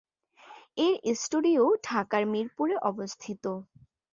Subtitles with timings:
[0.77, 0.93] এর
[1.15, 3.43] স্টুডিও ঢাকার মিরপুরে অবস্থিত।